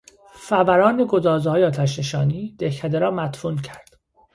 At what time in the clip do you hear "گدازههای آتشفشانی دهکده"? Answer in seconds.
1.09-2.99